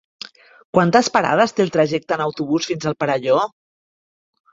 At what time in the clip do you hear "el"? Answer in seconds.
1.65-1.69